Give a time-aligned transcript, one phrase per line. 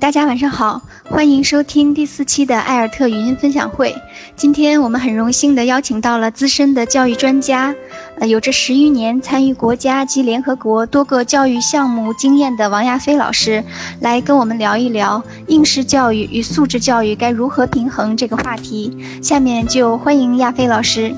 [0.00, 3.94] 大家晚上好，欢迎收听第四期的艾尔特语音分享会。
[4.34, 7.74] 今天我们很荣幸的邀请到了资深的教育专家，
[8.18, 13.62] 呃，有着十余年参与国家及联合国多个教育项目经验的王亚飞老师，
[14.00, 18.96] 来跟我们聊一聊应试教育与素质教育该如何平衡这个话题。
[19.22, 21.14] 下面就欢迎亚飞老师。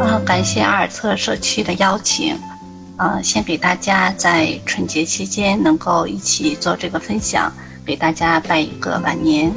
[0.00, 2.36] 啊，感谢阿尔特社区的邀请。
[2.96, 7.52] 呃，先给大家在春节期间能够一起做这个分享，
[7.84, 9.52] 给大家拜一个晚年。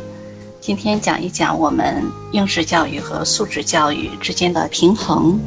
[0.60, 5.40] 今天讲一讲我们应试教育和素质教育之间的平衡。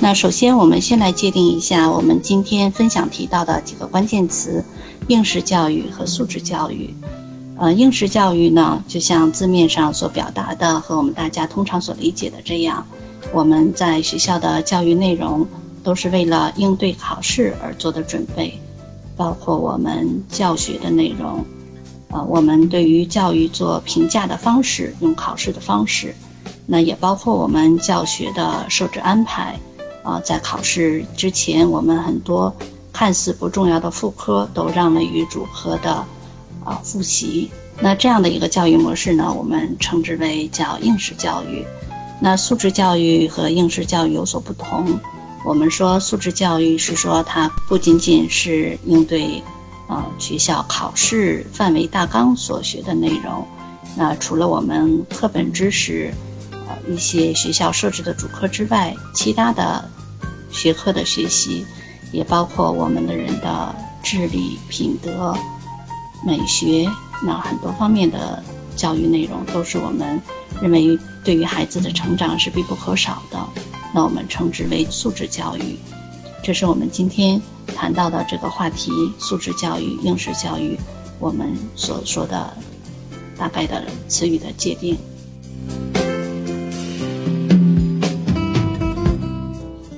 [0.00, 4.64] 那首先，我们先来界定一下我们今天分享提到的几个关键词：
[5.06, 6.92] 应试教育和素质教育。
[7.58, 12.86] 呃，应试教育呢，就像字面上所表达的，和我们大家通常所理解的这样。
[13.32, 15.46] 我们在学校的教育内容
[15.82, 18.60] 都是为了应对考试而做的准备，
[19.16, 21.44] 包括我们教学的内容，
[22.10, 26.14] 呃，我们对于教育做评价的方式，用考试的方式，
[26.66, 29.58] 那也包括我们教学的设置安排，
[30.02, 32.54] 啊，在考试之前，我们很多
[32.92, 36.04] 看似不重要的副科都让位于主科的
[36.64, 41.64] 啊复习，那这样的一个教育模式呢，我们称之为叫应试教育。
[42.20, 44.98] 那素质教育和应试教育有所不同。
[45.44, 49.42] 我们说素质教育是说它不仅仅是应对，
[49.88, 53.46] 呃学校考试范围大纲所学的内容。
[53.96, 56.12] 那除了我们课本知识，
[56.52, 59.88] 呃一些学校设置的主课之外，其他的
[60.50, 61.64] 学科的学习，
[62.12, 65.36] 也包括我们的人的智力、品德、
[66.24, 66.90] 美学，
[67.24, 68.42] 那很多方面的
[68.76, 70.20] 教育内容都是我们
[70.62, 70.96] 认为。
[71.26, 73.46] 对于孩子的成长是必不可少的，
[73.92, 75.76] 那我们称之为素质教育。
[76.40, 77.42] 这是我们今天
[77.74, 80.78] 谈到的这个话题：素质教育、应试教育。
[81.18, 82.56] 我们所说的
[83.36, 84.96] 大概的词语的界定。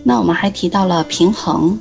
[0.02, 1.78] 那我们还提到了平衡，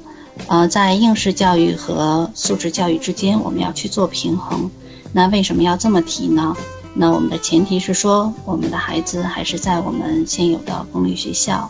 [0.48, 4.70] 呃，在应试教育和素质教育之间，我们要去做平衡。
[5.14, 6.54] 那为什么要这么提呢？
[7.00, 11.70] 那我们的前提是说，我们的孩子还是在我们现有的公立学校，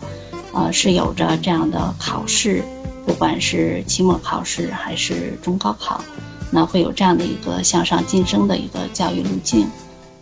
[0.53, 2.63] 呃，是有着这样的考试，
[3.05, 6.01] 不管是期末考试还是中高考，
[6.49, 9.67] 那会有这样的一个向上晋升的一个教育路径。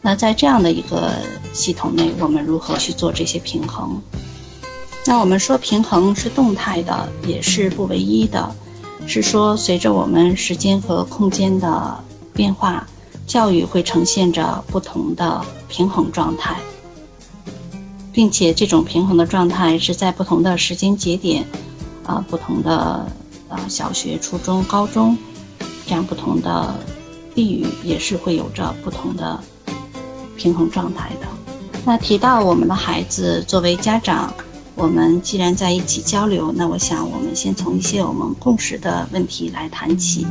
[0.02, 1.14] 那在这样的一个
[1.54, 4.02] 系统内，我们如何去做这些平衡？
[5.06, 8.56] 那我们说平衡是动态的，也是不唯一的，
[9.06, 12.88] 是说随着我们时间和空间的变化。
[13.28, 16.56] 教育会呈现着不同的平衡状态，
[18.14, 21.46] 并且这种平衡的状态是在不同的时间节点，
[22.06, 22.72] 啊，不同的
[23.50, 25.18] 啊小学、初中、高中
[25.86, 26.76] 这样不同的
[27.34, 29.40] 地域也是会有着不同的
[30.38, 31.28] 平衡状态的。
[31.84, 34.34] 那提到我们的孩子，作为家长，
[34.76, 40.26] 我们既然在一起交流，那我想我们先从一些我们共识的问题来谈起。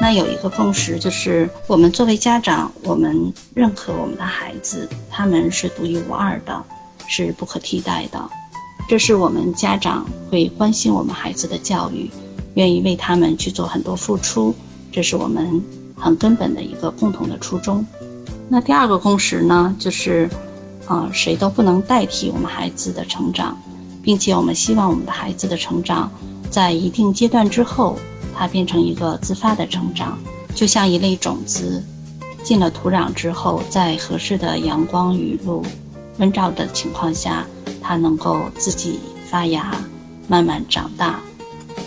[0.00, 6.62] 那有一个共识，就是我们作为家长，我们认可我们的孩子，他们是独一无二的，
[7.08, 8.30] 是不可替代的。
[8.88, 12.08] 这是我们家长会关心我们孩子的教育，
[12.54, 14.54] 愿意为他们去做很多付出，
[14.92, 15.60] 这是我们
[15.96, 17.84] 很根本的一个共同的初衷。
[18.48, 20.30] 那第二个共识呢，就是，
[20.86, 23.60] 啊，谁都不能代替我们孩子的成长，
[24.00, 26.08] 并且我们希望我们的孩子的成长，
[26.50, 27.98] 在一定阶段之后。
[28.38, 30.16] 它变成一个自发的成长，
[30.54, 31.82] 就像一粒种子
[32.44, 35.64] 进了土壤之后，在合适的阳光、雨露、
[36.18, 37.44] 温照的情况下，
[37.82, 39.74] 它能够自己发芽，
[40.28, 41.20] 慢慢长大，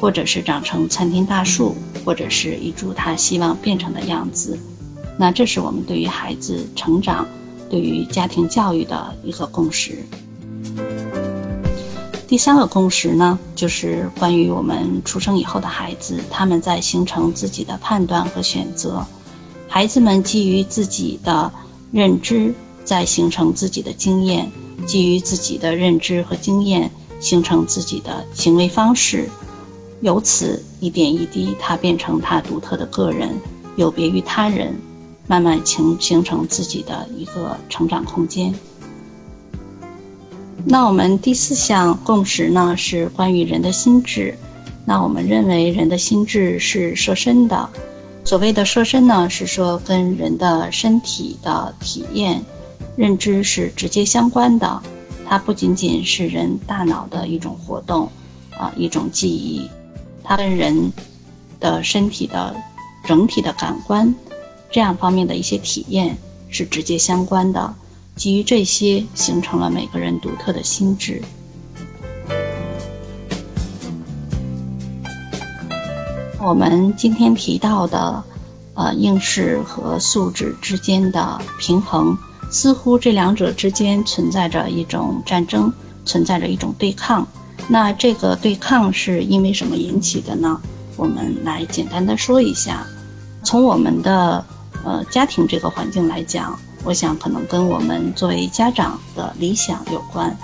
[0.02, 1.74] 或者是长成参天大树，
[2.04, 4.60] 或者是一株它希望变成的样子。
[5.18, 7.26] 那这是我们对于孩子成长、
[7.70, 10.04] 对于家庭教育的一个共识。
[12.32, 19.06] 第三个共识呢，就是关于我们出生以后的孩子，他们在形成自己的判断和选择。
[19.68, 21.52] 孩子们基于自己的
[21.92, 22.56] 认知，
[22.86, 24.50] 在形成自己的经验，
[24.88, 26.90] 基于自己的认知和经验，
[27.20, 29.30] 形成自己的行为方式。
[30.00, 33.38] 由此一点一滴，他变成他独特的个人，
[33.76, 34.80] 有别于他人，
[35.28, 38.56] 慢慢形形成自己的一个成长空间。
[40.66, 44.38] 那我们第四项共识呢，是关于人的心智。
[44.86, 47.70] 那我们认为人的心智是设身的。
[48.24, 52.44] 所谓的设身呢，是说跟人的身体的体验、
[52.96, 54.82] 认知是直接相关的。
[55.28, 58.10] 它不仅仅是人大脑的一种活动，
[58.58, 59.70] 啊，一种记忆，
[60.24, 60.92] 它跟人
[61.60, 62.56] 的身体的
[63.06, 64.14] 整体的感官
[64.70, 66.18] 这样方面的一些体验
[66.50, 67.74] 是直接相关的。
[68.16, 71.22] 基于这些，形成了每个人独特的心智。
[76.40, 78.24] 我们今天提到的，
[78.74, 82.18] 呃，应试和素质之间的平衡，
[82.50, 85.72] 似乎这两者之间存在着一种战争，
[86.06, 87.28] 存在着一种对抗。
[87.68, 90.60] 那这个对抗是因为什么引起的呢？
[90.98, 92.86] 我们来简单的说一下。
[93.44, 94.46] 从我们的
[94.84, 100.36] 呃家庭这个环境来讲，我想可能跟我们作为家长的理想有关。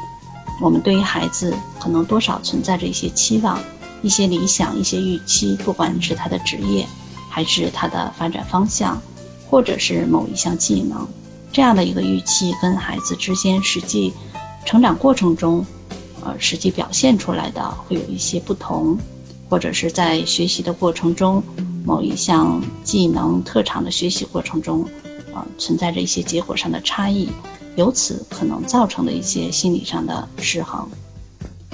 [0.61, 3.59] 我们对于孩子可能多少存在着一些期望。
[4.03, 6.87] 一些理想、一些预期，不管是他的职业，
[7.31, 9.01] 还是他的发展方向，
[9.49, 11.05] 或者是某一项技能，
[11.51, 14.13] 这样的一个预期跟孩子之间实际
[14.65, 15.65] 成长过程中，
[16.23, 18.95] 呃，实际表现出来的会有一些不同，
[19.49, 21.41] 或者是在学习的过程中，
[21.83, 24.87] 某一项技能特长的学习过程中，
[25.57, 27.29] 存在着一些结果上的差异，
[27.75, 30.87] 由此可能造成的一些心理上的失衡。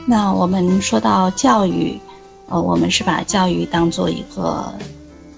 [0.05, 1.99] 那我们说到教育。
[2.49, 4.71] 呃，我们是把教育当做一个，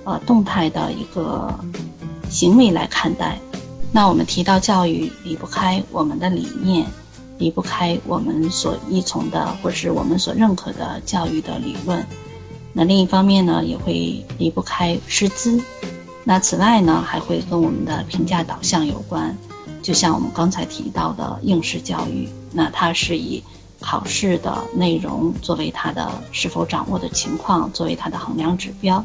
[0.03, 1.53] 呃，动态的一个
[2.29, 3.39] 行为来看待。
[3.93, 6.85] 那我们提到教育，离不开我们的理念，
[7.37, 12.03] 离不开我们所依从的或是我们所认可的教育的理论。
[12.73, 15.61] 那另一方面呢，也会离不开师资。
[16.25, 19.33] 那此外呢，还会跟我们的评价导向有关。
[19.81, 23.41] 就像我们刚才提到的应试教育，那它是以。
[23.81, 29.03] 考试的内容作为他的是否掌握的情况作为它的衡量指标，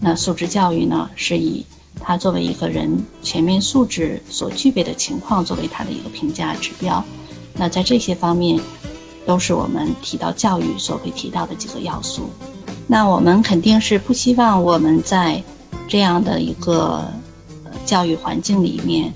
[0.00, 1.64] 那素质教育呢是以
[1.98, 7.02] 他作为一个人全面素质所具备的情况作为他的一个评价指标，
[7.54, 8.60] 那在这些方面，
[9.24, 12.28] 都是我们提到教育所会提到的几个要素。
[12.86, 15.42] 那我们肯定是不希望我们在
[15.88, 17.04] 这样的一个
[17.84, 19.12] 教育环境里面，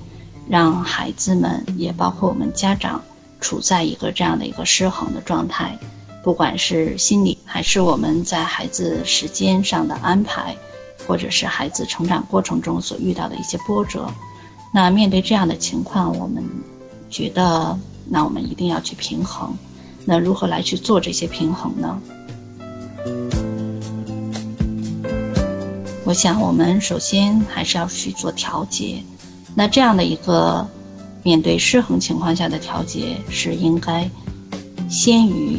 [0.49, 3.03] 让孩子们也包括我们家长。
[3.39, 5.79] 处在一个这样的一个失衡的状态，
[6.25, 10.57] 不管是心理还是我们在孩子时间上的安排，
[11.07, 14.11] 或者是孩子成长过程中所遇到的一些波折，
[14.73, 16.43] 那面对这样的情况，我们
[17.11, 17.79] 觉得，
[18.09, 19.55] 那我们一定要去平衡。
[20.07, 22.01] 那如何来去做这些平衡呢？
[26.07, 29.03] 我想，我们首先还是要去做调节。
[29.55, 30.67] 那这样的一个。
[31.25, 34.09] 面对失衡情况下的调节是应该
[34.89, 35.59] 先于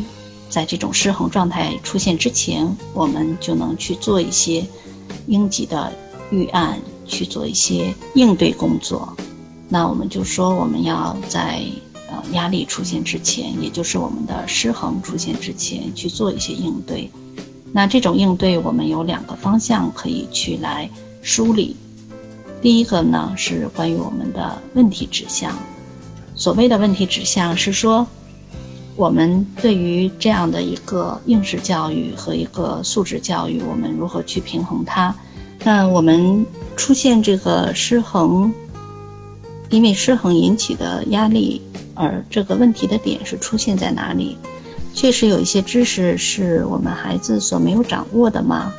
[0.49, 4.65] 在这种失衡状态出现之前，我们就能去做一些
[5.25, 5.91] 应急的
[6.31, 9.13] 预案，去做一些应对工作。
[9.67, 11.61] 那我们就说，我们要在
[12.09, 17.11] 呃压力出现之前，也就是我们的失衡出现之前去做一些应对。
[17.73, 20.89] 那这种应对，我们有两个方向可以去来
[21.21, 21.75] 梳理。
[22.61, 25.51] 第一个呢是关于我们的问题指向。
[26.33, 28.07] 所谓的问题指向是说，
[28.95, 35.13] 我们对于这样的一个应试教育和一个素质教育，我们如何去平衡它？
[35.63, 38.53] 那我们出现这个失衡，
[39.69, 41.61] 因为失衡引起的压力，
[41.93, 44.37] 而这个问题的点是出现在哪里？
[44.97, 48.73] 确实有一些知识是我们孩子所没有掌握的吗？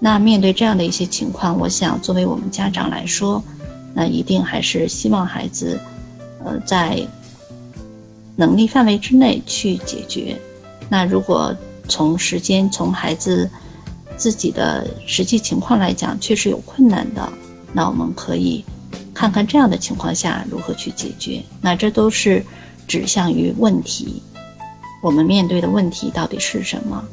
[0.00, 3.40] 那面对这样的一些情况，我想作为我们家长来说，
[3.94, 5.78] 那一定还是希望孩子，
[6.44, 7.06] 呃，在
[8.34, 10.36] 能力范围之内去解决。
[10.88, 11.54] 那如果
[11.86, 13.48] 从时间、从孩子
[14.16, 17.32] 自己的实际情况来讲，确实有困难的，
[17.72, 18.64] 那我们可以
[19.14, 21.40] 看看这样的情况下如何去解决。
[21.60, 22.44] 那这都是
[22.88, 24.20] 指向于问题，
[25.00, 27.04] 我们面对的问题到底是什么？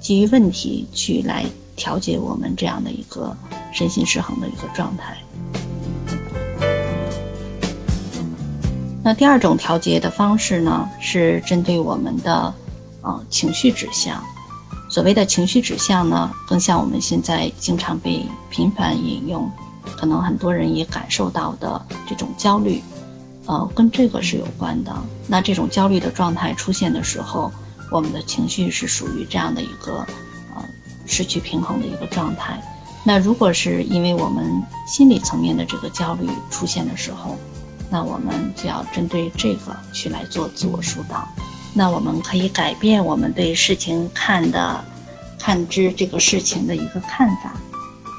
[0.00, 1.44] 基于问题去来。
[1.78, 3.36] 调节我们这样的一个
[3.70, 5.14] 身心失衡的一个状态。
[9.04, 12.54] 那第二种调节的方式呢，是针对我们的
[13.02, 14.24] 呃情绪指向。
[14.88, 19.50] 所谓的情绪指向呢，更像我们现在经常被频繁引用，
[19.98, 22.82] 可能很多人也感受到的这种焦虑，
[23.46, 24.94] 呃，跟这个是有关的。
[25.26, 27.50] 那这种焦虑的状态出现的时候，
[27.90, 30.06] 我们的情绪是属于这样的一个
[30.54, 30.64] 呃。
[31.08, 32.60] 失去平衡的一个状态。
[33.04, 37.36] 那如果是因为我们心理层面的这个焦虑出现的时候，
[37.88, 41.28] 那我们就要针对这个去来做自我疏导。
[41.72, 44.84] 那我们可以改变我们对事情看的、
[45.38, 47.54] 看知这个事情的一个看法。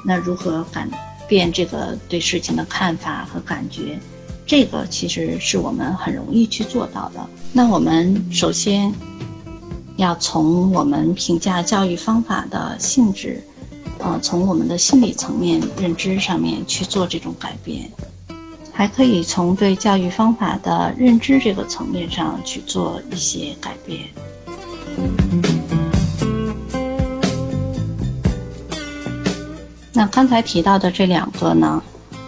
[0.02, 0.88] 那如何改
[1.28, 4.00] 变这个对事情的看法和感觉？
[4.48, 7.20] 这个其实是我们很容易去做到的。
[7.52, 8.90] 那我们首先
[9.96, 13.44] 要从我们评价教育方法的性质，
[13.98, 17.90] 呃，从我们的心理层面认知上面去做这种改变，
[18.72, 24.00] 还可以从对教育方法的认知这个层面上去做一些改变。
[29.92, 31.82] 那刚才提到的这两个呢，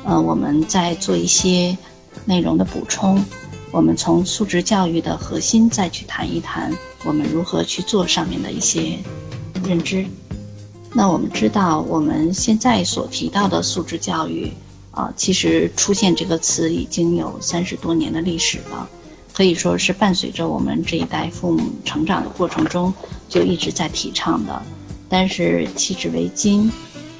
[0.04, 1.78] 呃，我们在做一些。
[2.24, 3.24] 内容的补充，
[3.70, 6.72] 我们从素质教育的核心再去谈一谈，
[7.04, 8.98] 我们如何去做上面的一些
[9.64, 10.04] 认知。
[10.92, 14.52] 那我们知道，我们现在所提到的素质教育
[14.90, 18.88] 啊，其实出现这个词已经有三十多年的历史了，
[19.32, 22.92] 可以说是伴随着我们这一代父母成长的过程中
[23.28, 24.62] 就一直在提倡的。
[25.08, 26.70] 但是迄至为今，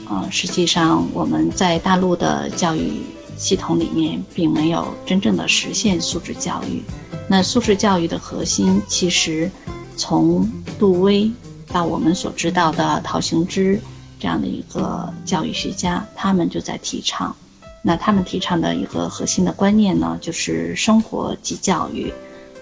[0.08, 3.02] 啊，实际上我们在大陆的教育。
[3.40, 6.82] 系统里面并没有真正的实现素质教育。
[7.26, 9.50] 那素质教育的核心，其实
[9.96, 10.46] 从
[10.78, 11.30] 杜威
[11.68, 13.80] 到我们所知道的陶行知
[14.18, 17.34] 这样的一个教育学家，他们就在提倡。
[17.82, 22.12] 那他们提倡的一个核心的观念呢，就是生活即教育，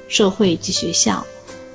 [0.08, 1.26] 社会即学校。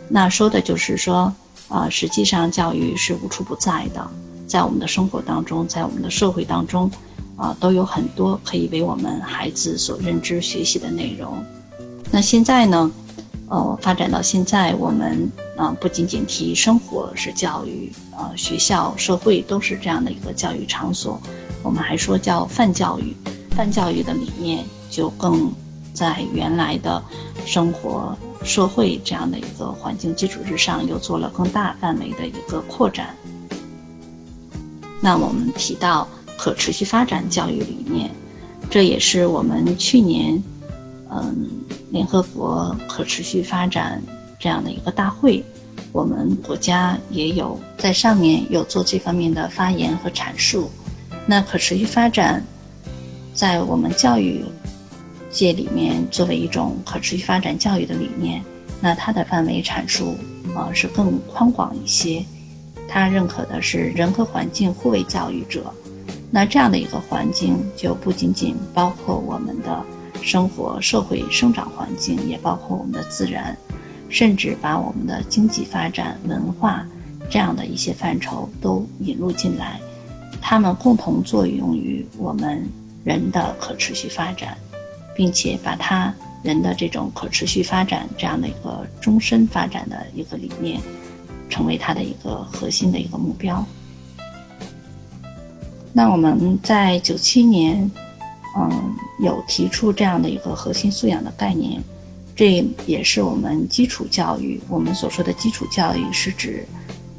[0.07, 1.33] 那说的就是说，
[1.67, 4.09] 啊，实际上教育是无处不在的，
[4.47, 6.89] 在我们的生活当中，在我们的社会当中。
[7.35, 11.43] 啊，都有很多可以为我们孩子所认知学习的内容。
[12.11, 12.91] 那现在呢，
[13.49, 21.19] 呃，发展到现在，我们啊不仅仅提生活是教育，呃，学校、社会都是这样的一个教育场所，
[21.63, 23.15] 我们还说叫泛教育。
[23.49, 25.51] 泛教育的理念就更
[25.91, 27.03] 在原来的
[27.47, 33.15] 生活、社会这样的一个环境基础之上，又做了更大范围的一个扩展。
[35.01, 36.07] 那我们提到。
[36.43, 38.11] 可持续发展教育理念，
[38.69, 40.43] 这也是我们去年，
[41.09, 41.47] 嗯，
[41.89, 44.03] 联合国可持续发展
[44.37, 45.41] 这样的一个大会，
[45.93, 50.69] 我们国家也有在上面有做这方面的发言和阐述。
[51.25, 52.45] 那可持续发展，
[53.33, 54.43] 在我们教育
[55.31, 58.43] 界里面作为一种可持续发展教育的理念，
[58.81, 60.17] 那它的范围阐述
[60.53, 62.21] 啊是更宽广一些，
[62.85, 65.73] 它认可的是人和环境互为教育者。
[66.35, 69.85] 那这样的一个环境，就不仅仅包括我们的
[70.23, 73.55] 生活、社会、生长环境，也包括我们的自然，
[74.09, 76.83] 甚至把我们的经济发展、文化
[77.29, 79.79] 这样的一些范畴都引入进来，
[80.41, 82.67] 它们共同作用于我们
[83.03, 84.57] 人的可持续发展，
[85.15, 86.11] 并且把它
[86.41, 90.81] 人的这种可持续发展这样的一个终身发展的一个理念，
[91.47, 93.63] 成为它的一个核心的一个目标。
[95.95, 97.89] 那我们在九七年，
[98.57, 101.79] 嗯，有提出这样的一个核心素养的概念，
[102.35, 104.59] 这也是我们基础教育。
[104.67, 106.65] 我们所说的基础教育是指，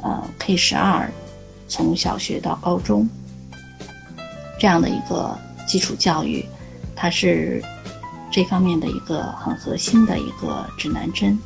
[0.02, 1.08] 呃，K 十二，
[1.68, 3.08] 从小学到高中，
[4.58, 5.38] 这样的一个
[5.68, 6.44] 基础教育，
[6.96, 7.62] 它是
[8.28, 11.38] 这方面的一个很核心的一个指南针。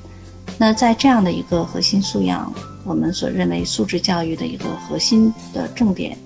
[0.57, 2.51] 那在这样的一个核心素养，
[2.85, 6.17] 我们所认为素质教育的一个核心的重点。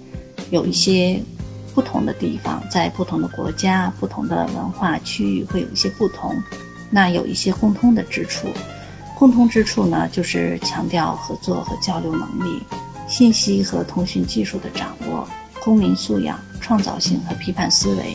[0.52, 1.18] 有一些
[1.74, 6.30] 不同的地方，在不同的国家、不同的文化区域会有一些不同，
[6.90, 8.48] 那有一些共通的之处。
[9.18, 12.62] 共通之处呢，就是强调合作和交流能力、
[13.08, 15.26] 信息和通讯技术的掌握、
[15.58, 18.14] 公民素养、创造性和批判思维。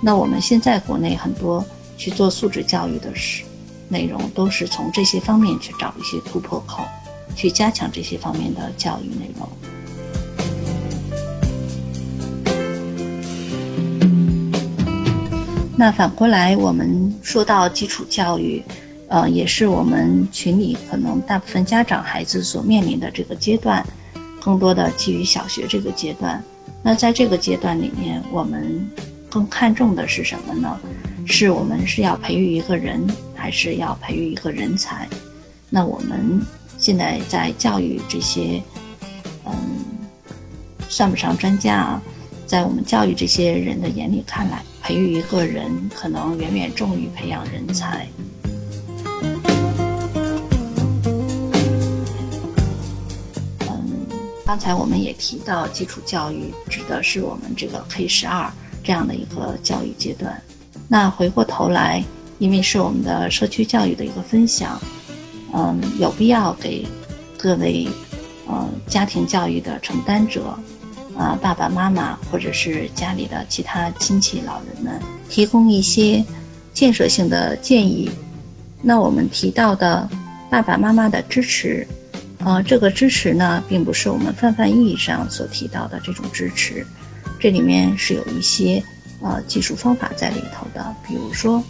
[0.00, 1.62] 那我们现在国内很多
[1.98, 3.44] 去做素质教育的是
[3.90, 6.82] 内容，都是从这些方面去找一些突破口，
[7.34, 9.46] 去加强这些方面的教育内容。
[15.78, 18.62] 那反过来，我们说到基础教育，
[19.08, 23.86] 呃，也是我们群里可能大部分家长孩子所面临的这个阶段，
[24.40, 26.42] 更多的基于小学这个阶段。
[26.82, 28.88] 那在这个阶段里面，我们
[29.28, 30.80] 更看重的是什么呢？
[31.26, 35.06] 是我们是要培育一个人，还是要培育一个人才？
[35.68, 36.40] 那我们
[36.78, 38.62] 现在在教育这些，
[39.44, 39.52] 嗯，
[40.88, 42.02] 算不上专家啊。
[42.46, 48.06] 在我们教育这些人的眼里看来，培育一个人可能远远重于培养人才。
[53.68, 54.06] 嗯，
[54.46, 58.48] 刚才我们也提到，基础教育指的是我们这个 K 十二
[58.84, 60.40] 这样的一个教育阶段。
[60.86, 62.04] 那回过头来，
[62.38, 64.80] 因为是我们的社区教育的一个分享，
[65.52, 66.86] 嗯，有必要给
[67.36, 67.88] 各位
[68.46, 70.56] 呃家庭教育的承担者。
[71.16, 76.24] 啊，爸爸妈妈或者是家里的其他亲戚老人们，提供一些
[76.74, 78.10] 建设性的建议。
[78.82, 80.08] 那我们提到的
[80.50, 81.86] 爸爸妈妈的支持，
[82.44, 86.86] 呃，这个支持呢，并不是我们泛泛意义上所提到的这种支持，
[87.40, 88.82] 这里面是有一些
[89.22, 90.94] 呃技术方法在里头的。
[91.08, 91.62] 比如说，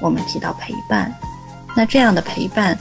[0.00, 1.14] 我们提到陪伴，
[1.76, 2.76] 那这样的陪伴，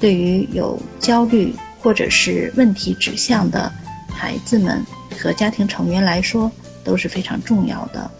[0.00, 3.70] 对于有焦虑或者是问题指向的
[4.10, 4.82] 孩子们
[5.18, 6.50] 和家庭成员来说
[6.84, 8.10] 都是非常重要的。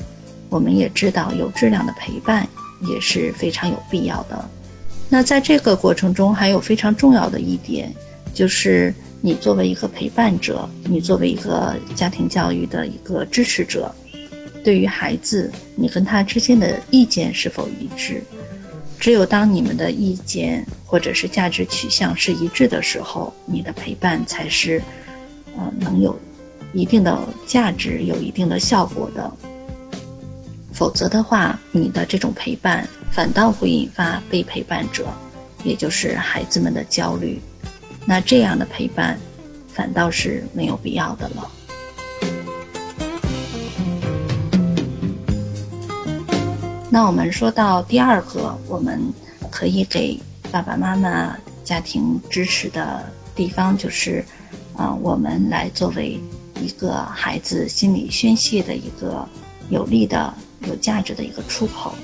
[0.51, 2.49] 我们也知道，有质量的陪伴
[2.91, 4.49] 也是非常有必要的。
[5.09, 7.95] 那在这个过程中，还有非常重要的一点，
[8.35, 13.95] 就是你作为一个陪伴者，你作为一个家庭教育的一个支持者，
[14.63, 18.23] 对于孩子，你跟他之间的意见是否一致？
[18.99, 24.83] 只有当你们的意见或者是价值取向是一致的时候，你的陪伴才是，
[25.57, 26.19] 呃，能有
[26.73, 29.33] 一定的价值、有一定的效果的。
[30.73, 35.07] 否则的话，你的这种陪伴反倒会引发被陪伴者，
[35.65, 37.41] 也就是孩子们的焦虑。
[38.07, 39.19] 那这样的陪伴，
[39.73, 41.51] 反倒是没有必要的了。
[46.91, 49.13] 那我们说到第二个，我们
[49.51, 50.19] 可以给
[50.51, 54.25] 爸爸妈妈家庭支持的地方，就是，
[54.75, 56.19] 啊，我们来作为
[56.61, 59.29] 一个孩子心理宣泄的一个
[59.71, 60.35] 有力的。
[60.67, 61.95] 有价值的一个出口。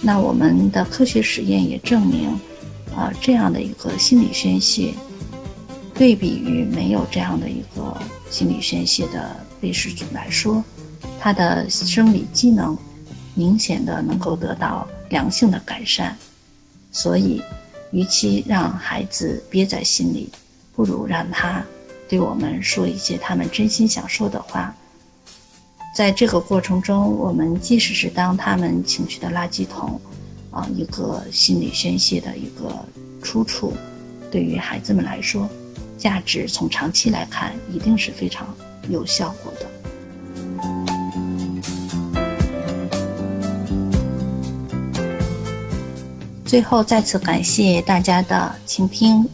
[0.00, 2.28] 那我们的科学实验也证明，
[2.94, 4.94] 啊，这样的一个心理宣泄，
[5.92, 8.00] 对比于没有这样的一个
[8.30, 10.62] 心理宣泄的被试组来说，
[11.18, 12.78] 他的生理机能
[13.34, 16.16] 明显的能够得到良性的改善。
[16.92, 17.42] 所以，
[17.90, 20.30] 与其让孩子憋在心里，
[20.76, 21.60] 不如让他
[22.08, 24.74] 对我们说一些他们真心想说的话。
[25.96, 30.00] 在这个过程中，我们即使是当他们情绪的垃圾桶，
[30.50, 32.84] 啊，一个心理宣泄的一个
[33.22, 33.72] 出处，
[34.30, 35.48] 对于孩子们来说，
[35.96, 38.52] 价值从长期来看一定是非常
[38.88, 39.70] 有效果的。
[46.44, 49.28] 最后，再次感谢大家的倾听，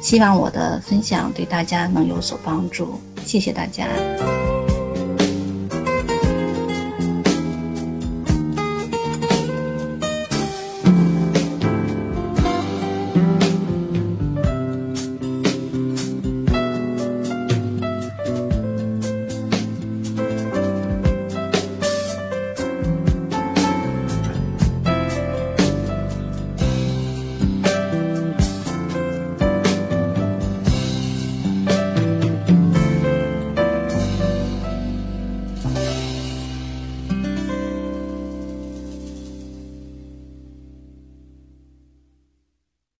[0.00, 3.86] 希望我的分享对大家能有所帮助，谢谢大家。